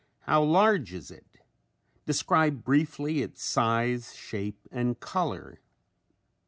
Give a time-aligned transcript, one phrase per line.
[0.21, 1.27] How large is it?
[2.07, 5.59] Describe briefly its size, shape and color.